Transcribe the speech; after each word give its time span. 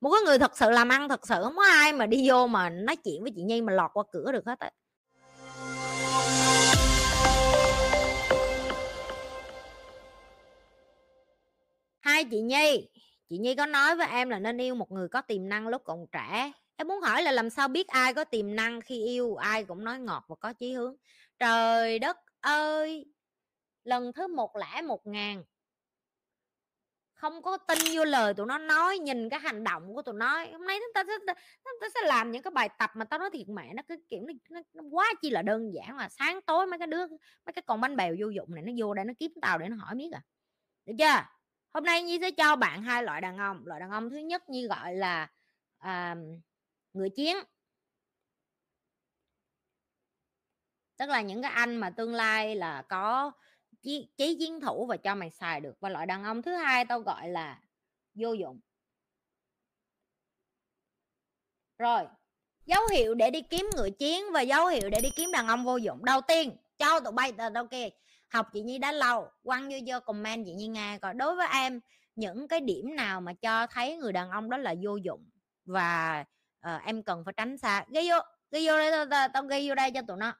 một 0.00 0.10
cái 0.10 0.22
người 0.26 0.38
thật 0.38 0.56
sự 0.56 0.70
làm 0.70 0.88
ăn 0.88 1.08
thật 1.08 1.26
sự, 1.26 1.34
không 1.42 1.56
có 1.56 1.64
ai 1.64 1.92
mà 1.92 2.06
đi 2.06 2.28
vô 2.28 2.46
mà 2.46 2.70
nói 2.70 2.96
chuyện 2.96 3.22
với 3.22 3.32
chị 3.36 3.42
nhi 3.42 3.62
mà 3.62 3.72
lọt 3.72 3.90
qua 3.94 4.04
cửa 4.12 4.32
được 4.32 4.46
hết 4.46 4.58
á. 4.58 4.70
Hai 12.00 12.24
chị 12.24 12.40
nhi 12.40 12.88
chị 13.28 13.38
nhi 13.38 13.54
có 13.54 13.66
nói 13.66 13.96
với 13.96 14.06
em 14.06 14.30
là 14.30 14.38
nên 14.38 14.58
yêu 14.58 14.74
một 14.74 14.92
người 14.92 15.08
có 15.08 15.20
tiềm 15.20 15.48
năng 15.48 15.68
lúc 15.68 15.82
còn 15.84 16.06
trẻ. 16.12 16.52
Em 16.76 16.88
muốn 16.88 17.00
hỏi 17.00 17.22
là 17.22 17.32
làm 17.32 17.50
sao 17.50 17.68
biết 17.68 17.88
ai 17.88 18.14
có 18.14 18.24
tiềm 18.24 18.56
năng 18.56 18.80
khi 18.80 19.04
yêu, 19.04 19.36
ai 19.36 19.64
cũng 19.64 19.84
nói 19.84 19.98
ngọt 19.98 20.24
và 20.28 20.36
có 20.40 20.52
chí 20.52 20.72
hướng. 20.72 20.96
Trời 21.38 21.98
đất 21.98 22.16
ơi! 22.40 23.06
Lần 23.84 24.12
thứ 24.12 24.26
một 24.26 24.56
lẻ 24.56 24.82
một 24.82 25.06
ngàn 25.06 25.44
không 27.18 27.42
có 27.42 27.56
tin 27.56 27.78
vô 27.94 28.04
lời 28.04 28.34
tụi 28.34 28.46
nó 28.46 28.58
nói 28.58 28.98
nhìn 28.98 29.28
cái 29.28 29.40
hành 29.40 29.64
động 29.64 29.94
của 29.94 30.02
tụi 30.02 30.14
nó. 30.14 30.44
Hôm 30.52 30.66
nay 30.66 30.78
chúng 30.80 30.92
ta 30.94 31.04
sẽ 31.06 31.34
chúng 31.64 31.74
ta 31.80 31.86
sẽ 31.94 32.00
làm 32.06 32.30
những 32.30 32.42
cái 32.42 32.50
bài 32.50 32.68
tập 32.78 32.90
mà 32.94 33.04
tao 33.04 33.18
nói 33.18 33.30
thiệt 33.32 33.48
mẹ 33.48 33.74
nó 33.74 33.82
cứ 33.88 33.96
kiểu 34.08 34.20
nó, 34.50 34.60
nó 34.72 34.82
quá 34.90 35.12
chi 35.22 35.30
là 35.30 35.42
đơn 35.42 35.74
giản 35.74 35.96
mà 35.96 36.08
sáng 36.08 36.40
tối 36.42 36.66
mấy 36.66 36.78
cái 36.78 36.86
đứa 36.86 37.06
mấy 37.46 37.52
cái 37.54 37.62
con 37.66 37.80
bánh 37.80 37.96
bèo 37.96 38.16
vô 38.20 38.28
dụng 38.28 38.54
này 38.54 38.62
nó 38.62 38.72
vô 38.76 38.94
đây 38.94 39.04
nó 39.04 39.12
kiếm 39.18 39.32
tao 39.42 39.58
để 39.58 39.68
nó 39.68 39.76
hỏi 39.76 39.94
biết 39.94 40.10
à. 40.12 40.22
Được 40.84 40.92
chưa? 40.98 41.24
Hôm 41.74 41.84
nay 41.84 42.02
nhi 42.02 42.18
sẽ 42.20 42.30
cho 42.30 42.56
bạn 42.56 42.82
hai 42.82 43.02
loại 43.02 43.20
đàn 43.20 43.38
ông. 43.38 43.66
Loại 43.66 43.80
đàn 43.80 43.90
ông 43.90 44.10
thứ 44.10 44.16
nhất 44.16 44.48
như 44.48 44.66
gọi 44.66 44.94
là 44.94 45.28
à, 45.78 46.16
người 46.92 47.10
chiến. 47.10 47.36
Tức 50.96 51.08
là 51.08 51.20
những 51.20 51.42
cái 51.42 51.50
anh 51.50 51.76
mà 51.76 51.90
tương 51.90 52.14
lai 52.14 52.56
là 52.56 52.82
có 52.82 53.32
chí, 53.82 54.08
chí 54.16 54.36
chiến 54.38 54.60
thủ 54.60 54.86
và 54.86 54.96
cho 54.96 55.14
mày 55.14 55.30
xài 55.30 55.60
được 55.60 55.80
và 55.80 55.88
loại 55.88 56.06
đàn 56.06 56.24
ông 56.24 56.42
thứ 56.42 56.54
hai 56.54 56.84
tao 56.84 57.00
gọi 57.00 57.28
là 57.28 57.60
vô 58.14 58.32
dụng. 58.32 58.60
Rồi 61.78 62.04
dấu 62.66 62.86
hiệu 62.92 63.14
để 63.14 63.30
đi 63.30 63.42
kiếm 63.42 63.70
người 63.76 63.90
chiến 63.90 64.24
và 64.32 64.40
dấu 64.40 64.66
hiệu 64.66 64.90
để 64.90 65.00
đi 65.00 65.10
kiếm 65.16 65.32
đàn 65.32 65.48
ông 65.48 65.64
vô 65.64 65.76
dụng. 65.76 66.04
Đầu 66.04 66.20
tiên 66.20 66.56
cho 66.78 67.00
tụi 67.00 67.12
bay 67.12 67.32
tao 67.32 67.66
kia 67.66 67.88
học 68.28 68.48
chị 68.52 68.62
nhi 68.62 68.78
đã 68.78 68.92
lâu 68.92 69.30
quăng 69.42 69.68
vô 69.70 69.76
vô 69.86 70.00
comment 70.00 70.46
chị 70.46 70.52
nhi 70.52 70.68
nghe 70.68 70.98
coi. 70.98 71.14
Đối 71.14 71.36
với 71.36 71.48
em 71.52 71.80
những 72.14 72.48
cái 72.48 72.60
điểm 72.60 72.96
nào 72.96 73.20
mà 73.20 73.32
cho 73.32 73.66
thấy 73.66 73.96
người 73.96 74.12
đàn 74.12 74.30
ông 74.30 74.50
đó 74.50 74.56
là 74.56 74.74
vô 74.82 74.96
dụng 74.96 75.30
và 75.64 76.24
uh, 76.66 76.82
em 76.84 77.02
cần 77.02 77.24
phải 77.24 77.34
tránh 77.36 77.58
xa? 77.58 77.84
Ghi 77.94 78.10
vô 78.10 78.16
ghi 78.50 78.66
vô 78.66 78.76
đây 78.76 79.06
tao, 79.10 79.28
tao 79.28 79.42
ghi 79.42 79.68
vô 79.68 79.74
đây 79.74 79.90
cho 79.90 80.02
tụi 80.08 80.16
nó 80.16 80.32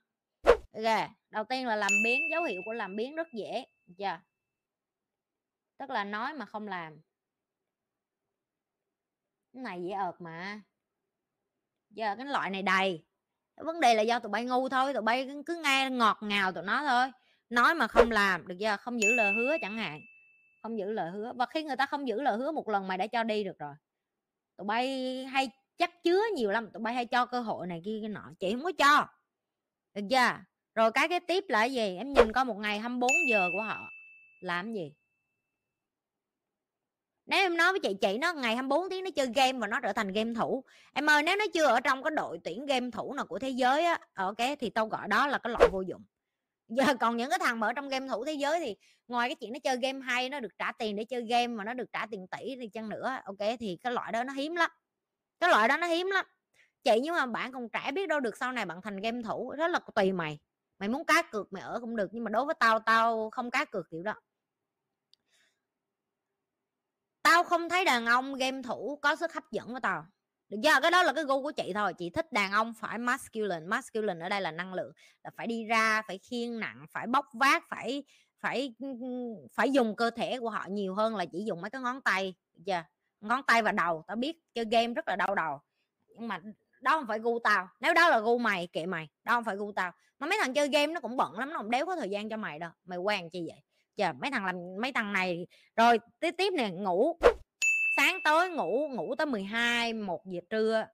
ok 0.84 1.10
đầu 1.30 1.44
tiên 1.44 1.66
là 1.66 1.76
làm 1.76 1.92
biến 2.04 2.30
dấu 2.30 2.42
hiệu 2.42 2.60
của 2.64 2.72
làm 2.72 2.96
biến 2.96 3.14
rất 3.14 3.28
dễ 3.32 3.66
chưa? 3.98 4.20
Tức 5.78 5.90
là 5.90 6.04
nói 6.04 6.34
mà 6.34 6.46
không 6.46 6.68
làm. 6.68 7.00
Cái 9.52 9.62
này 9.62 9.82
dễ 9.82 9.92
ợt 9.92 10.20
mà. 10.20 10.60
Giờ 11.90 12.16
cái 12.16 12.26
loại 12.26 12.50
này 12.50 12.62
đầy. 12.62 13.04
Vấn 13.56 13.80
đề 13.80 13.94
là 13.94 14.02
do 14.02 14.18
tụi 14.18 14.30
bay 14.30 14.44
ngu 14.44 14.68
thôi 14.68 14.92
tụi 14.92 15.02
bay 15.02 15.28
cứ 15.46 15.60
nghe 15.64 15.90
ngọt 15.90 16.18
ngào 16.20 16.52
tụi 16.52 16.64
nó 16.64 16.86
thôi. 16.88 17.10
Nói 17.48 17.74
mà 17.74 17.88
không 17.88 18.10
làm 18.10 18.46
được 18.48 18.58
giờ, 18.58 18.76
không 18.76 19.00
giữ 19.00 19.12
lời 19.12 19.32
hứa 19.32 19.56
chẳng 19.60 19.78
hạn. 19.78 20.00
Không 20.62 20.78
giữ 20.78 20.92
lời 20.92 21.10
hứa. 21.10 21.32
Và 21.36 21.46
khi 21.46 21.62
người 21.62 21.76
ta 21.76 21.86
không 21.86 22.08
giữ 22.08 22.22
lời 22.22 22.38
hứa 22.38 22.52
một 22.52 22.68
lần 22.68 22.88
mày 22.88 22.98
đã 22.98 23.06
cho 23.06 23.22
đi 23.22 23.44
được 23.44 23.58
rồi. 23.58 23.74
Tụi 24.56 24.66
bay 24.66 25.24
hay 25.24 25.50
chắc 25.76 26.02
chứa 26.02 26.22
nhiều 26.34 26.50
lắm 26.50 26.70
tụi 26.72 26.80
bay 26.80 26.94
hay 26.94 27.06
cho 27.06 27.26
cơ 27.26 27.40
hội 27.40 27.66
này 27.66 27.82
kia 27.84 27.98
cái 28.02 28.08
nọ 28.08 28.30
chị 28.40 28.52
không 28.52 28.64
có 28.64 28.72
cho. 28.78 29.06
Được 29.94 30.02
chưa? 30.10 30.44
Rồi 30.78 30.92
cái 30.92 31.08
cái 31.08 31.20
tiếp 31.20 31.44
là 31.48 31.64
gì? 31.64 31.96
Em 31.96 32.12
nhìn 32.12 32.32
coi 32.32 32.44
một 32.44 32.56
ngày 32.58 32.78
24 32.78 33.10
giờ 33.28 33.50
của 33.52 33.62
họ 33.62 33.90
làm 34.40 34.72
gì? 34.72 34.92
Nếu 37.26 37.40
em 37.40 37.56
nói 37.56 37.72
với 37.72 37.80
chị 37.80 37.94
chị 38.00 38.18
nó 38.18 38.32
ngày 38.32 38.54
24 38.54 38.90
tiếng 38.90 39.04
nó 39.04 39.10
chơi 39.16 39.26
game 39.34 39.58
và 39.58 39.66
nó 39.66 39.80
trở 39.80 39.92
thành 39.92 40.12
game 40.12 40.34
thủ. 40.34 40.64
Em 40.92 41.10
ơi, 41.10 41.22
nếu 41.22 41.36
nó 41.36 41.44
chưa 41.54 41.66
ở 41.66 41.80
trong 41.80 42.02
cái 42.02 42.10
đội 42.10 42.38
tuyển 42.44 42.66
game 42.66 42.90
thủ 42.90 43.14
nào 43.14 43.26
của 43.26 43.38
thế 43.38 43.48
giới 43.50 43.84
á 43.84 43.98
ok 44.14 44.36
thì 44.60 44.70
tao 44.70 44.86
gọi 44.86 45.08
đó 45.08 45.26
là 45.26 45.38
cái 45.38 45.50
loại 45.50 45.68
vô 45.72 45.80
dụng. 45.80 46.02
Giờ 46.68 46.84
còn 47.00 47.16
những 47.16 47.30
cái 47.30 47.38
thằng 47.38 47.60
mà 47.60 47.66
ở 47.66 47.72
trong 47.72 47.88
game 47.88 48.08
thủ 48.08 48.24
thế 48.24 48.32
giới 48.32 48.60
thì 48.60 48.76
ngoài 49.08 49.28
cái 49.28 49.36
chuyện 49.36 49.52
nó 49.52 49.58
chơi 49.64 49.76
game 49.76 50.00
hay, 50.04 50.28
nó 50.28 50.40
được 50.40 50.58
trả 50.58 50.72
tiền 50.72 50.96
để 50.96 51.04
chơi 51.04 51.22
game 51.22 51.46
mà 51.46 51.64
nó 51.64 51.74
được 51.74 51.92
trả 51.92 52.06
tiền 52.06 52.26
tỷ 52.26 52.56
thì 52.60 52.68
chăng 52.68 52.88
nữa, 52.88 53.20
ok, 53.24 53.38
thì 53.60 53.78
cái 53.82 53.92
loại 53.92 54.12
đó 54.12 54.24
nó 54.24 54.32
hiếm 54.32 54.56
lắm. 54.56 54.70
Cái 55.40 55.50
loại 55.50 55.68
đó 55.68 55.76
nó 55.76 55.86
hiếm 55.86 56.06
lắm. 56.06 56.26
Chị 56.84 57.00
nhưng 57.02 57.14
mà 57.14 57.26
bạn 57.26 57.52
còn 57.52 57.68
trẻ 57.68 57.92
biết 57.92 58.08
đâu 58.08 58.20
được 58.20 58.36
sau 58.36 58.52
này 58.52 58.66
bạn 58.66 58.82
thành 58.82 59.00
game 59.00 59.22
thủ 59.22 59.54
đó 59.58 59.68
là 59.68 59.80
tùy 59.94 60.12
mày 60.12 60.38
mày 60.78 60.88
muốn 60.88 61.04
cá 61.04 61.22
cược 61.22 61.52
mày 61.52 61.62
ở 61.62 61.80
cũng 61.80 61.96
được, 61.96 62.08
nhưng 62.12 62.24
mà 62.24 62.30
đối 62.30 62.44
với 62.44 62.54
tao 62.60 62.78
tao 62.78 63.30
không 63.30 63.50
cá 63.50 63.64
cược 63.64 63.90
kiểu 63.90 64.02
đó. 64.02 64.14
Tao 67.22 67.44
không 67.44 67.68
thấy 67.68 67.84
đàn 67.84 68.06
ông 68.06 68.34
game 68.34 68.62
thủ 68.62 68.98
có 69.02 69.16
sức 69.16 69.32
hấp 69.32 69.50
dẫn 69.50 69.72
với 69.72 69.80
tao. 69.80 70.06
Được 70.48 70.58
chưa? 70.62 70.80
Cái 70.82 70.90
đó 70.90 71.02
là 71.02 71.12
cái 71.12 71.24
gu 71.24 71.42
của 71.42 71.52
chị 71.52 71.72
thôi. 71.74 71.94
Chị 71.94 72.10
thích 72.10 72.32
đàn 72.32 72.52
ông 72.52 72.74
phải 72.74 72.98
masculine. 72.98 73.66
Masculine 73.66 74.26
ở 74.26 74.28
đây 74.28 74.40
là 74.40 74.50
năng 74.50 74.74
lượng. 74.74 74.92
Là 75.24 75.30
phải 75.36 75.46
đi 75.46 75.64
ra, 75.64 76.02
phải 76.02 76.18
khiêng 76.18 76.60
nặng, 76.60 76.86
phải 76.90 77.06
bóc 77.06 77.26
vác, 77.32 77.68
phải 77.68 78.04
phải 78.40 78.74
phải 79.52 79.72
dùng 79.72 79.96
cơ 79.96 80.10
thể 80.10 80.38
của 80.40 80.50
họ 80.50 80.66
nhiều 80.70 80.94
hơn 80.94 81.16
là 81.16 81.24
chỉ 81.32 81.44
dùng 81.44 81.60
mấy 81.60 81.70
cái 81.70 81.82
ngón 81.82 82.00
tay. 82.00 82.34
Được 82.54 82.62
chưa? 82.66 82.84
Ngón 83.20 83.42
tay 83.46 83.62
và 83.62 83.72
đầu. 83.72 84.04
Tao 84.06 84.16
biết 84.16 84.36
chơi 84.54 84.64
game 84.70 84.94
rất 84.94 85.08
là 85.08 85.16
đau 85.16 85.34
đầu. 85.34 85.60
Nhưng 86.06 86.28
mà 86.28 86.40
đó 86.80 86.90
không 86.90 87.06
phải 87.06 87.18
gu 87.18 87.38
tao. 87.38 87.68
Nếu 87.80 87.94
đó 87.94 88.08
là 88.08 88.20
gu 88.20 88.38
mày, 88.38 88.68
kệ 88.72 88.86
mày. 88.86 89.08
Đó 89.24 89.32
không 89.32 89.44
phải 89.44 89.56
gu 89.56 89.72
tao. 89.72 89.92
Mà 90.18 90.26
mấy 90.26 90.38
thằng 90.42 90.54
chơi 90.54 90.68
game 90.68 90.86
nó 90.86 91.00
cũng 91.00 91.16
bận 91.16 91.38
lắm, 91.38 91.50
nó 91.52 91.58
không 91.58 91.70
đéo 91.70 91.86
có 91.86 91.96
thời 91.96 92.10
gian 92.10 92.28
cho 92.28 92.36
mày 92.36 92.58
đâu. 92.58 92.70
Mày 92.84 92.98
quen 92.98 93.30
chi 93.30 93.44
vậy? 93.48 93.62
Chờ, 93.96 94.12
mấy 94.12 94.30
thằng 94.30 94.44
làm, 94.46 94.56
mấy 94.80 94.92
thằng 94.92 95.12
này 95.12 95.46
rồi, 95.76 96.00
tiếp 96.20 96.34
tiếp 96.38 96.52
nè, 96.52 96.70
ngủ. 96.70 97.18
Sáng 97.96 98.18
tối 98.24 98.50
ngủ 98.50 98.88
ngủ 98.88 99.14
tới 99.14 99.26
12 99.26 99.92
một 99.92 100.26
giờ 100.26 100.40
trưa. 100.50 100.86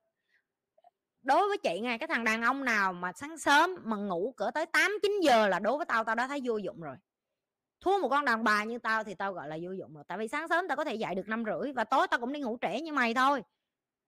Đối 1.21 1.47
với 1.47 1.57
chị 1.57 1.79
ngay 1.79 1.97
cái 1.97 2.07
thằng 2.07 2.23
đàn 2.23 2.41
ông 2.41 2.65
nào 2.65 2.93
mà 2.93 3.11
sáng 3.15 3.37
sớm 3.37 3.75
mà 3.83 3.97
ngủ 3.97 4.33
cỡ 4.37 4.51
tới 4.53 4.65
8 4.65 4.91
9 5.01 5.19
giờ 5.23 5.47
là 5.47 5.59
đối 5.59 5.77
với 5.77 5.85
tao 5.85 6.03
tao 6.03 6.15
đã 6.15 6.27
thấy 6.27 6.41
vô 6.43 6.57
dụng 6.57 6.81
rồi. 6.81 6.95
Thua 7.81 7.97
một 7.97 8.09
con 8.09 8.25
đàn 8.25 8.43
bà 8.43 8.63
như 8.63 8.79
tao 8.79 9.03
thì 9.03 9.13
tao 9.13 9.33
gọi 9.33 9.47
là 9.47 9.57
vô 9.61 9.71
dụng 9.71 9.93
rồi. 9.93 10.03
Tại 10.07 10.17
vì 10.17 10.27
sáng 10.27 10.47
sớm 10.47 10.67
tao 10.67 10.77
có 10.77 10.83
thể 10.83 10.95
dậy 10.95 11.15
được 11.15 11.27
năm 11.27 11.43
rưỡi 11.45 11.73
và 11.73 11.83
tối 11.83 12.07
tao 12.07 12.19
cũng 12.19 12.33
đi 12.33 12.39
ngủ 12.39 12.57
trễ 12.61 12.81
như 12.81 12.93
mày 12.93 13.13
thôi 13.13 13.43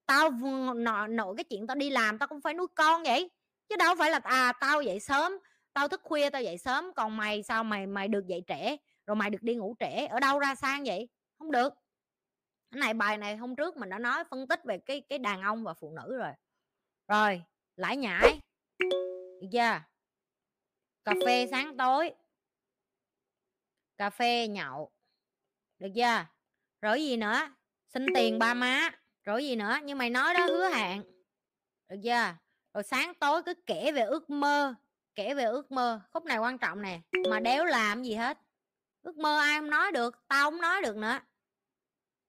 tao 0.08 0.30
nọ 0.76 1.08
nội 1.08 1.34
cái 1.38 1.44
chuyện 1.44 1.68
tao 1.68 1.76
đi 1.76 1.90
làm, 1.90 2.18
tao 2.18 2.28
cũng 2.28 2.42
phải 2.42 2.54
nuôi 2.54 2.68
con 2.76 3.04
vậy. 3.04 3.30
Chứ 3.70 3.76
đâu 3.76 3.96
phải 4.00 4.12
là 4.12 4.20
à 4.24 4.54
tao 4.60 4.82
dậy 4.82 5.00
sớm, 5.00 5.32
tao 5.74 5.88
thức 5.88 6.02
khuya 6.04 6.30
tao 6.30 6.42
dậy 6.42 6.58
sớm, 6.58 6.94
còn 6.96 7.18
mày 7.18 7.44
sao 7.44 7.64
mày 7.64 7.88
mày 7.88 8.08
được 8.08 8.28
dậy 8.28 8.44
trễ, 8.48 8.78
rồi 9.06 9.16
mày 9.16 9.30
được 9.30 9.44
đi 9.44 9.56
ngủ 9.56 9.76
trễ, 9.80 10.06
ở 10.06 10.20
đâu 10.20 10.40
ra 10.40 10.56
sang 10.56 10.84
vậy? 10.84 11.10
Không 11.40 11.52
được. 11.52 11.74
Cái 12.72 12.80
này, 12.80 12.94
bài 12.94 13.18
này 13.18 13.38
hôm 13.38 13.56
trước 13.56 13.78
mình 13.78 13.90
đã 13.90 14.00
nói 14.00 14.24
phân 14.30 14.48
tích 14.48 14.64
về 14.64 14.78
cái 14.78 15.02
cái 15.10 15.20
đàn 15.20 15.42
ông 15.42 15.64
và 15.64 15.74
phụ 15.74 15.92
nữ 15.92 16.18
rồi. 16.18 16.32
Rồi, 17.08 17.44
lãi 17.76 17.98
nhãi. 17.98 18.40
Được 19.42 19.48
chưa? 19.52 19.82
Cà 21.04 21.14
phê 21.26 21.48
sáng 21.52 21.78
tối. 21.78 22.12
Cà 23.98 24.10
phê 24.10 24.48
nhậu. 24.48 24.92
Được 25.80 25.90
chưa? 25.96 26.26
Rồi 26.82 27.04
gì 27.04 27.18
nữa? 27.18 27.40
Xin 27.88 28.06
tiền 28.16 28.40
ba 28.40 28.54
má 28.54 28.92
rồi 29.28 29.46
gì 29.46 29.56
nữa? 29.56 29.78
Nhưng 29.84 29.98
mày 29.98 30.10
nói 30.10 30.34
đó 30.34 30.46
hứa 30.46 30.70
hẹn. 30.70 31.04
Được 31.90 31.98
chưa? 32.04 32.36
Rồi 32.74 32.84
sáng 32.84 33.14
tối 33.14 33.44
cứ 33.44 33.54
kể 33.66 33.92
về 33.92 34.02
ước 34.02 34.30
mơ, 34.30 34.74
kể 35.16 35.34
về 35.34 35.44
ước 35.44 35.72
mơ. 35.72 36.02
Khúc 36.12 36.26
này 36.26 36.38
quan 36.38 36.58
trọng 36.58 36.82
nè. 36.82 37.00
Mà 37.30 37.40
đéo 37.40 37.66
làm 37.66 38.04
gì 38.04 38.14
hết. 38.14 38.38
Ước 39.02 39.18
mơ 39.18 39.40
ai 39.40 39.60
không 39.60 39.70
nói 39.70 39.92
được, 39.92 40.28
tao 40.28 40.52
không 40.52 40.62
nói 40.62 40.82
được 40.82 40.96
nữa. 40.96 41.20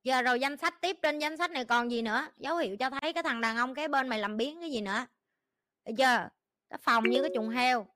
Giờ 0.05 0.23
rồi 0.23 0.41
danh 0.41 0.57
sách 0.57 0.81
tiếp 0.81 0.97
trên 1.03 1.19
danh 1.19 1.37
sách 1.37 1.51
này 1.51 1.65
còn 1.65 1.91
gì 1.91 2.03
nữa? 2.03 2.27
Dấu 2.37 2.57
hiệu 2.57 2.77
cho 2.77 2.91
thấy 2.91 3.13
cái 3.13 3.23
thằng 3.23 3.41
đàn 3.41 3.57
ông 3.57 3.75
cái 3.75 3.89
bên 3.89 4.09
mày 4.09 4.19
làm 4.19 4.37
biến 4.37 4.61
cái 4.61 4.71
gì 4.71 4.81
nữa. 4.81 5.07
Được 5.85 5.95
chưa? 5.99 6.29
Cái 6.71 6.79
phòng 6.81 7.05
như 7.05 7.23
cái 7.23 7.31
chuồng 7.35 7.51
heo. 7.51 7.87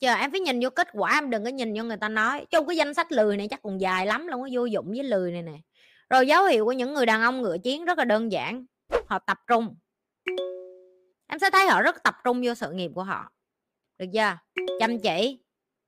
Chờ 0.00 0.14
em 0.14 0.30
phải 0.30 0.40
nhìn 0.40 0.60
vô 0.62 0.70
kết 0.70 0.88
quả, 0.92 1.12
em 1.14 1.30
đừng 1.30 1.44
có 1.44 1.50
nhìn 1.50 1.74
vô 1.76 1.84
người 1.84 1.96
ta 1.96 2.08
nói. 2.08 2.46
Trong 2.50 2.66
cái 2.66 2.76
danh 2.76 2.94
sách 2.94 3.12
lười 3.12 3.36
này 3.36 3.48
chắc 3.48 3.62
còn 3.62 3.80
dài 3.80 4.06
lắm, 4.06 4.26
luôn 4.26 4.42
có 4.42 4.48
vô 4.52 4.64
dụng 4.64 4.88
với 4.88 5.04
lười 5.04 5.32
này 5.32 5.42
nè 5.42 5.58
rồi 6.14 6.26
dấu 6.26 6.44
hiệu 6.44 6.64
của 6.64 6.72
những 6.72 6.94
người 6.94 7.06
đàn 7.06 7.22
ông 7.22 7.42
ngựa 7.42 7.58
chiến 7.58 7.84
rất 7.84 7.98
là 7.98 8.04
đơn 8.04 8.32
giản. 8.32 8.64
Họ 9.06 9.18
tập 9.18 9.38
trung. 9.46 9.76
Em 11.26 11.38
sẽ 11.40 11.50
thấy 11.50 11.66
họ 11.66 11.82
rất 11.82 12.02
tập 12.02 12.16
trung 12.24 12.42
vô 12.44 12.54
sự 12.54 12.72
nghiệp 12.72 12.90
của 12.94 13.02
họ. 13.02 13.28
Được 13.98 14.06
chưa? 14.12 14.36
Chăm 14.80 14.98
chỉ. 14.98 15.38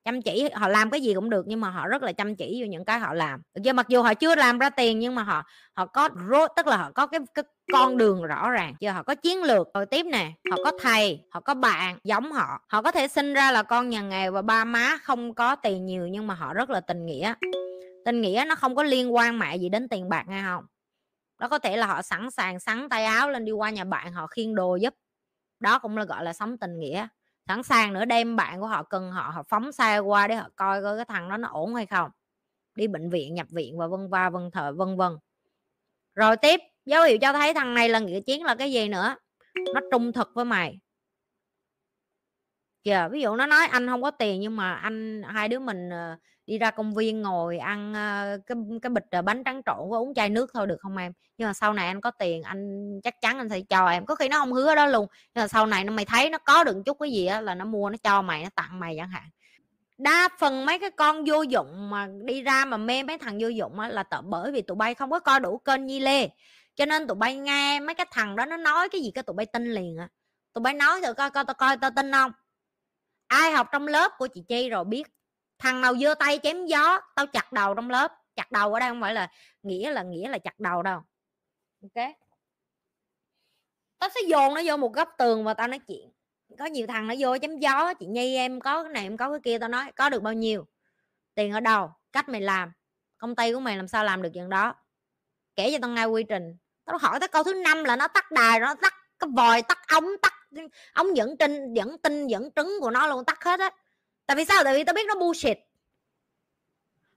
Chăm 0.05 0.23
chỉ 0.23 0.49
họ 0.55 0.69
làm 0.69 0.91
cái 0.91 1.01
gì 1.01 1.15
cũng 1.15 1.31
được 1.31 1.45
nhưng 1.49 1.61
mà 1.61 1.71
họ 1.71 1.89
rất 1.89 2.03
là 2.03 2.13
chăm 2.13 2.37
chỉ 2.37 2.61
vô 2.61 2.67
những 2.67 2.85
cái 2.85 2.99
họ 2.99 3.15
làm. 3.15 3.43
Được 3.55 3.61
chưa? 3.65 3.73
Mặc 3.73 3.89
dù 3.89 4.03
họ 4.03 4.15
chưa 4.15 4.35
làm 4.35 4.59
ra 4.59 4.71
tiền 4.71 4.99
nhưng 4.99 5.15
mà 5.15 5.23
họ 5.23 5.43
họ 5.73 5.87
có 5.87 6.09
tức 6.57 6.67
là 6.67 6.77
họ 6.77 6.91
có 6.95 7.07
cái, 7.07 7.21
cái 7.35 7.45
con 7.73 7.97
đường 7.97 8.23
rõ 8.23 8.51
ràng. 8.51 8.75
Chưa? 8.81 8.91
Họ 8.91 9.03
có 9.03 9.15
chiến 9.15 9.43
lược. 9.43 9.69
Rồi 9.75 9.87
tiếp 9.87 10.07
nè 10.07 10.33
họ 10.51 10.57
có 10.65 10.73
thầy 10.81 11.21
họ 11.31 11.41
có 11.41 11.55
bạn 11.55 11.99
giống 12.05 12.33
họ. 12.33 12.61
Họ 12.69 12.83
có 12.83 12.93
thể 12.93 13.09
sinh 13.09 13.35
ra 13.35 13.51
là 13.53 13.63
con 13.63 13.89
nhà 13.89 14.03
nghèo 14.03 14.33
và 14.33 14.43
ba 14.43 14.65
má 14.65 14.99
không 15.03 15.35
có 15.35 15.57
tiền 15.57 15.87
nhiều 15.87 16.07
nhưng 16.07 16.27
mà 16.27 16.35
họ 16.35 16.55
rất 16.55 16.71
là 16.71 16.81
tình 16.81 17.07
nghĩa 17.07 17.35
tình 18.07 18.21
nghĩa 18.21 18.45
nó 18.49 18.55
không 18.55 18.75
có 18.75 18.83
liên 18.83 19.15
quan 19.15 19.39
mẹ 19.39 19.57
gì 19.57 19.69
đến 19.69 19.89
tiền 19.89 20.09
bạc 20.09 20.25
nghe 20.29 20.43
không? 20.43 20.65
Đó 21.39 21.49
có 21.49 21.59
thể 21.59 21.77
là 21.77 21.87
họ 21.87 22.03
sẵn 22.03 22.31
sàng 22.31 22.61
sắn 22.61 22.89
tay 22.89 23.05
áo 23.05 23.31
lên 23.31 23.45
đi 23.45 23.53
qua 23.53 23.71
nhà 23.71 23.85
bạn 23.85 24.13
họ 24.13 24.27
khiêng 24.27 24.55
đồ 24.55 24.77
giúp. 24.77 24.95
Đó 25.61 25.79
cũng 25.79 25.97
là, 25.97 26.05
gọi 26.05 26.25
là, 26.25 26.33
sống 26.33 26.59
tình 26.59 26.79
nghĩa. 26.79 27.09
Sẵn 27.49 27.63
sàng 27.63 27.93
nữa 27.93 28.05
đem 28.05 28.37
bạn 28.37 28.61
của 28.61 28.67
họ 28.67 28.83
cần 28.83 29.11
họ 29.11 29.31
họ 29.35 29.43
phóng 29.49 29.73
xe 29.73 29.99
qua 29.99 30.29
để 30.29 30.35
họ 30.35 30.49
coi 30.57 30.83
coi 30.83 30.97
cái 30.97 31.05
thằng 31.05 31.29
đó 31.29 31.37
nó 31.37 31.49
ổn 31.49 31.75
hay 31.75 31.87
không. 31.87 32.11
Đi 32.75 32.89
bệnh 32.89 33.11
viện, 33.11 33.35
nhập 33.35 33.47
viện 33.51 33.79
và 33.79 33.87
vân 33.87 34.09
va, 34.11 34.31
vân 34.31 34.51
thờ, 34.51 34.73
vân 34.77 34.97
vân. 34.97 35.13
Rồi 36.15 36.37
tiếp, 36.37 36.61
dấu 36.85 37.05
hiệu 37.05 37.19
cho 37.21 37.33
thấy 37.33 37.55
thằng 37.55 37.75
này 37.75 37.89
là 37.89 37.99
nghĩa 37.99 38.21
chiến 38.21 38.45
là 38.45 38.55
cái 38.55 38.73
gì 38.73 38.89
nữa? 38.89 39.17
Nó 39.75 39.81
trung 39.93 40.13
thực 40.13 40.31
với 40.35 40.45
mày. 40.45 40.79
Kìa 42.83 43.09
ví 43.13 43.21
dụ 43.21 43.37
nó 43.37 43.47
nói 43.47 43.67
anh 43.67 43.87
không 43.87 44.03
có 44.03 44.11
tiền 44.11 44.41
nhưng 44.41 44.57
mà 44.57 44.75
anh, 44.75 45.23
hai 45.23 45.49
đứa 45.49 45.59
mình 45.59 45.91
ờ, 45.91 46.17
đi 46.47 46.59
ra 46.59 46.71
công 46.71 46.95
viên 46.95 47.23
ngồi 47.23 47.59
ăn 47.59 47.93
cái 48.47 48.57
cái 48.83 48.91
bịch 48.91 49.05
ờ, 49.11 49.23
bánh 49.23 49.45
trắng 49.45 49.63
trộn 49.67 49.91
với 49.91 49.99
uống 50.01 50.15
chai 50.15 50.29
nước 50.29 50.51
thôi 50.55 50.67
được 50.67 50.77
không 50.81 50.97
em? 50.97 51.13
Nhưng 51.39 51.49
mà 51.49 51.53
sau 51.53 51.73
này 51.73 51.87
anh 51.87 52.01
có 52.01 52.11
tiền, 52.11 52.43
anh 52.43 52.91
chắc 53.05 53.21
chắn 53.21 53.39
anh 53.39 53.49
sẽ 53.49 53.61
cho 53.61 53.89
em. 53.89 54.07
Có 54.07 54.15
khi 54.15 54.29
nó 54.29 54.39
không 54.39 54.53
hứa 54.53 54.75
đó 54.75 54.87
luôn, 54.87 55.07
nhưng 55.35 55.43
mà 55.43 55.49
sau 55.49 55.67
này 55.67 55.85
nó 55.85 55.93
mày 55.93 56.05
thấy 56.05 56.31
nó 56.31 56.39
có 56.39 56.65
được 56.65 56.83
chút 56.87 56.97
cái 57.01 57.13
gì 57.13 57.27
á 57.27 57.41
là 57.41 57.55
nó 57.55 57.65
mua, 57.65 57.91
nó 57.91 57.97
cho 58.03 58.23
mày, 58.23 58.43
nó 58.43 58.49
tặng 58.55 58.81
mày 58.81 58.95
chẳng 58.99 59.11
hạn. 59.11 59.31
Đa 59.99 60.29
phần 60.39 60.67
mấy 60.67 60.79
cái 60.79 60.91
con 60.91 61.25
vô 61.25 61.43
dụng 61.43 61.91
mà 61.91 62.09
đi 62.25 62.43
ra 62.43 62.65
mà 62.65 62.77
mê 62.77 63.03
mấy 63.03 63.19
thằng 63.19 63.39
vô 63.41 63.49
dụng 63.49 63.81
á 63.81 63.89
là 63.89 64.03
tợ, 64.03 64.23
bởi 64.23 64.53
vì 64.53 64.63
tụi 64.63 64.77
bay 64.77 64.95
không 64.95 65.11
có 65.11 65.21
coi 65.21 65.41
đủ 65.41 65.59
kênh 65.59 65.87
nhi 65.87 66.01
lê. 66.01 66.29
Cho 66.75 66.87
nên 66.87 67.07
tụi 67.07 67.15
bay 67.15 67.37
nghe 67.37 67.81
mấy 67.81 67.95
cái 67.95 68.07
thằng 68.11 68.37
đó 68.37 68.45
nó 68.47 68.57
nói 68.57 68.89
cái 68.89 69.01
gì 69.01 69.11
cái 69.15 69.23
tụi 69.23 69.35
bay 69.35 69.47
tin 69.47 69.65
liền 69.75 69.97
á. 69.97 70.09
tụi 70.53 70.63
bay 70.63 70.75
nói 70.75 71.01
thử 71.03 71.15
coi 71.15 71.31
coi 71.31 71.45
tao 71.45 71.55
coi 71.55 71.77
tao 71.77 71.91
tin 71.97 72.13
không? 72.13 72.33
Ai 73.27 73.53
học 73.53 73.69
trong 73.73 73.87
lớp 73.87 74.13
của 74.19 74.27
chị 74.27 74.43
chi 74.49 74.69
rồi 74.69 74.85
biết 74.85 75.16
thằng 75.59 75.81
nào 75.81 75.97
giơ 75.97 76.15
tay 76.15 76.41
chém 76.43 76.67
gió, 76.67 77.01
tao 77.17 77.27
chặt 77.27 77.53
đầu 77.53 77.75
trong 77.75 77.91
lớp. 77.91 78.13
Chặt 78.37 78.53
đầu 78.53 78.75
ở 78.75 78.81
đây 78.81 78.89
không 78.89 79.01
phải 79.01 79.15
là 79.15 79.31
nghĩa 79.63 79.91
là 79.91 80.03
nghĩa 80.03 80.29
là 80.29 80.39
chặt 80.39 80.59
đầu 80.59 80.83
đâu. 80.83 81.01
Ok? 81.83 82.07
Tao 83.99 84.11
sẽ 84.15 84.21
dồn 84.27 84.55
nó 84.55 84.63
vô 84.65 84.77
một 84.77 84.93
góc 84.93 85.09
tường 85.19 85.45
và 85.45 85.55
tao 85.55 85.69
nói 85.69 85.79
chuyện. 85.79 86.13
Có 86.59 86.65
nhiều 86.65 86.87
thằng 86.87 87.07
nó 87.07 87.15
vô 87.19 87.39
chém 87.39 87.59
gió, 87.59 87.95
chị 87.95 88.07
nhi, 88.07 88.37
em 88.37 88.61
có 88.61 88.83
cái 88.83 88.93
này, 88.93 89.03
em 89.03 89.17
có 89.17 89.31
cái 89.31 89.41
kia. 89.45 89.59
Tao 89.59 89.69
nói, 89.69 89.93
có 89.97 90.11
được 90.11 90.23
bao 90.23 90.33
nhiêu? 90.33 90.67
Tiền 91.35 91.53
ở 91.53 91.61
đâu? 91.61 91.91
Cách 92.13 92.29
mày 92.29 92.41
làm. 92.41 92.73
Công 93.19 93.37
ty 93.37 93.53
của 93.53 93.61
mày 93.61 93.77
làm 93.77 93.89
sao 93.89 94.05
làm 94.05 94.23
được 94.23 94.31
chuyện 94.35 94.49
đó? 94.49 94.75
Kể 95.57 95.71
cho 95.73 95.79
tao 95.83 95.91
nghe 95.91 96.05
quy 96.05 96.23
trình. 96.29 96.57
Tao 96.85 96.99
hỏi 96.99 97.21
tới 97.21 97.29
câu 97.29 97.45
thứ 97.45 97.55
năm 97.55 97.85
là 97.85 97.97
nó 97.97 98.09
tắt 98.09 98.31
đài, 98.31 98.61
nó 98.61 98.75
tắt 98.75 98.95
cái 99.19 99.31
vòi 99.37 99.63
tắt 99.63 99.79
ống 99.89 100.07
tắt 100.23 100.33
ống 100.93 101.17
dẫn 101.17 101.37
tin 101.37 101.75
dẫn 101.75 101.99
tin 101.99 102.27
dẫn 102.27 102.51
trứng 102.57 102.73
của 102.81 102.91
nó 102.91 103.07
luôn, 103.07 103.25
tắt 103.25 103.45
hết 103.45 103.61
á 103.61 103.71
tại 104.27 104.37
vì 104.37 104.45
sao? 104.45 104.65
Tại 104.65 104.75
vì 104.75 104.85
tao 104.85 104.95
biết 104.95 105.07
nó 105.09 105.15
bullshit. 105.15 105.59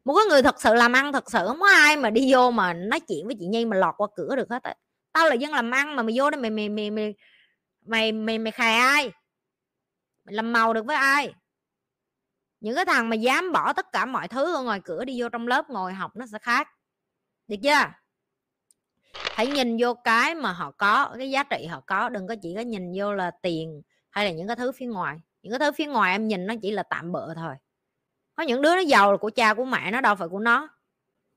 Một 0.06 0.16
cái 0.16 0.26
người 0.30 0.42
thật 0.42 0.62
sự 0.62 0.74
làm 0.74 0.94
ăn 0.94 1.14
thật 1.14 1.32
sự, 1.32 1.40
không 1.48 1.60
có 1.60 1.70
ai 1.70 1.98
mà 1.98 2.10
đi 2.10 2.34
vô 2.34 2.52
mà 2.52 2.74
nói 2.74 3.00
chuyện 3.00 3.26
với 3.26 3.36
chị 3.40 3.46
nhi 3.46 3.66
mà 3.66 3.78
lọt 3.78 3.96
qua 3.98 4.08
cửa 4.16 4.36
được 4.36 4.50
hết 4.50 4.64
á. 4.64 4.76
Tao 5.12 5.30
là 5.30 5.34
dân 5.34 5.52
làm 5.52 5.72
ăn 5.72 5.96
mà 5.96 6.04
mày 6.04 6.16
vô 6.18 6.30
đây 6.30 6.42
mày 6.42 6.50
mày 6.50 6.70
mày 6.70 6.92
mày 6.92 7.16
mày 7.86 8.12
mày 8.12 8.40
mày 8.40 8.52
khai 8.52 8.74
ai? 8.74 9.12
Mày 10.26 10.36
làm 10.36 10.54
màu 10.54 10.74
được 10.74 10.86
với 10.86 10.96
ai? 10.96 11.34
Những 12.60 12.76
cái 12.76 12.86
thằng 12.86 13.10
mà 13.10 13.16
dám 13.16 13.52
bỏ 13.52 13.74
tất 13.74 13.92
cả 13.92 14.06
mọi 14.06 14.28
thứ 14.28 14.56
ở 14.56 14.64
ngoài 14.64 14.82
cửa 14.86 15.06
đi 15.06 15.22
vô 15.22 15.30
trong 15.30 15.48
lớp 15.48 15.70
ngồi 15.70 15.94
học 15.94 16.16
nó 16.16 16.26
sẽ 16.32 16.38
khác. 16.40 16.68
Được 17.48 17.58
chưa? 17.64 17.92
Hãy 19.14 19.48
nhìn 19.48 19.78
vô 19.80 19.94
cái 19.94 20.36
mà 20.36 20.52
họ 20.52 20.72
có, 20.72 21.16
cái 21.18 21.32
giá 21.32 21.44
trị 21.44 21.66
họ 21.66 21.82
có. 21.88 22.10
Đừng 22.10 22.28
có 22.28 22.36
chỉ 22.42 22.54
có 22.56 22.62
nhìn 22.62 22.92
vô 22.96 23.14
là 23.14 23.32
tiền 23.42 23.82
hay 24.10 24.26
là 24.26 24.32
những 24.32 24.48
cái 24.48 24.56
thứ 24.56 24.72
phía 24.72 24.86
ngoài 24.86 25.18
những 25.42 25.52
cái 25.52 25.60
thứ 25.60 25.72
phía 25.72 25.86
ngoài 25.86 26.12
em 26.12 26.28
nhìn 26.28 26.48
nó 26.48 26.54
chỉ 26.62 26.72
là 26.72 26.84
tạm 26.84 27.12
bợ 27.12 27.34
thôi. 27.36 27.56
Có 28.36 28.44
những 28.44 28.62
đứa 28.62 28.76
nó 28.76 28.82
giàu 28.82 29.12
là 29.12 29.18
của 29.18 29.30
cha, 29.36 29.54
của 29.54 29.66
mẹ, 29.66 29.92
nó 29.92 30.02
đâu 30.02 30.16
phải 30.16 30.28
của 30.28 30.40
nó. 30.40 30.70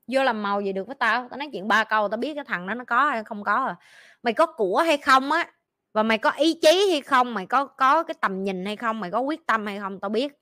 Vô 0.07 0.25
làm 0.25 0.43
màu 0.43 0.61
gì 0.61 0.73
được 0.73 0.87
với 0.87 0.97
tao? 0.99 1.29
Tao 1.31 1.39
nói 1.39 1.49
chuyện 1.53 1.69
ba 1.69 1.85
câu, 1.85 2.09
tao 2.09 2.19
biết 2.19 2.35
cái 2.35 2.45
thằng 2.45 2.67
đó 2.67 2.75
nó 2.75 2.85
có 2.85 3.11
hay 3.11 3.25
không 3.25 3.45
có 3.45 3.55
à 3.55 3.77
mày 4.23 4.35
có 4.35 4.47
của 4.47 4.79
hay 4.87 4.97
không 4.97 5.33
á? 5.33 5.53
Và 5.93 6.03
mày 6.03 6.19
có 6.19 6.31
ý 6.31 6.55
chí 6.63 6.91
hay 6.91 7.01
không? 7.01 7.35
Mày 7.35 7.47
có 7.47 7.65
có 7.67 8.03
cái 8.03 8.15
tầm 8.21 8.45
nhìn 8.45 8.65
hay 8.67 8.77
không? 8.77 9.01
Mày 9.01 9.11
có 9.11 9.21
quyết 9.21 9.47
tâm 9.47 9.67
hay 9.67 9.79
không? 9.79 10.01
Tao 10.01 10.09
biết. 10.09 10.33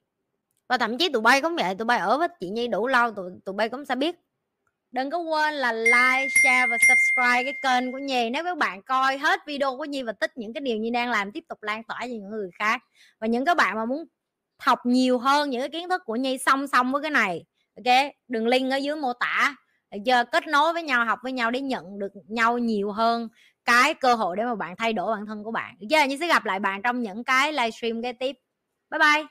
Và 0.69 0.79
thậm 0.79 0.99
chí 0.99 1.09
tụi 1.13 1.23
bay 1.23 1.43
cũng 1.43 1.57
vậy, 1.57 1.75
tụi 1.75 1.87
bay 1.87 1.99
ở 1.99 2.19
với 2.19 2.29
chị 2.41 2.49
nhi 2.51 2.69
đủ 2.69 2.87
lâu, 2.87 3.13
tụi 3.13 3.31
tụi 3.45 3.55
bay 3.55 3.69
cũng 3.69 3.85
sẽ 3.85 3.95
biết 3.95 4.17
đừng 4.93 5.11
có 5.11 5.19
quên 5.19 5.55
là 5.55 5.73
like, 5.73 6.29
share 6.43 6.67
và 6.67 6.77
subscribe 6.89 7.45
cái 7.45 7.55
kênh 7.63 7.93
của 7.93 7.99
nhi 7.99 8.31
nếu 8.31 8.45
các 8.45 8.59
bạn 8.59 8.83
coi 8.83 9.19
hết 9.19 9.41
video 9.47 9.77
của 9.77 9.85
nhi 9.85 10.03
và 10.03 10.13
thích 10.21 10.33
những 10.37 10.53
cái 10.53 10.61
điều 10.61 10.77
nhi 10.77 10.91
đang 10.91 11.11
làm 11.11 11.33
tiếp 11.33 11.45
tục 11.49 11.63
lan 11.63 11.85
tỏa 11.85 11.99
cho 12.01 12.07
những 12.07 12.31
người 12.31 12.51
khác. 12.59 12.83
Và 13.21 13.27
những 13.27 13.45
các 13.45 13.57
bạn 13.57 13.77
mà 13.77 13.85
muốn 13.85 14.05
học 14.63 14.79
nhiều 14.85 15.19
hơn 15.19 15.51
những 15.51 15.61
cái 15.61 15.69
kiến 15.69 15.89
thức 15.89 16.03
của 16.05 16.17
nhi 16.17 16.39
song 16.39 16.67
song 16.69 16.93
với 16.93 17.03
cái 17.03 17.11
này, 17.11 17.45
ok? 17.77 18.13
Đường 18.29 18.47
link 18.47 18.73
ở 18.73 18.77
dưới 18.77 18.97
mô 18.97 19.13
tả. 19.13 19.55
Giờ 20.05 20.25
kết 20.25 20.47
nối 20.47 20.73
với 20.73 20.83
nhau, 20.83 21.05
học 21.05 21.19
với 21.23 21.33
nhau 21.33 21.51
để 21.51 21.61
nhận 21.61 21.99
được 21.99 22.13
nhau 22.29 22.59
nhiều 22.59 22.93
hơn 22.93 23.29
cái 23.65 23.95
cơ 23.95 24.15
hội 24.15 24.37
để 24.37 24.45
mà 24.45 24.55
bạn 24.55 24.77
thay 24.77 24.93
đổi 24.93 25.15
bản 25.17 25.27
thân 25.27 25.45
của 25.45 25.51
bạn. 25.51 25.75
Giờ 25.81 26.03
như 26.03 26.09
nhi 26.09 26.17
sẽ 26.21 26.27
gặp 26.27 26.45
lại 26.45 26.59
bạn 26.59 26.83
trong 26.83 27.03
những 27.03 27.25
cái 27.25 27.53
livestream 27.53 28.03
kế 28.03 28.13
tiếp. 28.13 28.37
Bye 28.91 28.99
bye! 28.99 29.27